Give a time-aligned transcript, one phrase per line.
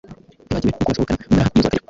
[0.43, 1.77] ntibagiwe no kubasohokana mu maraha iyo za Kagera,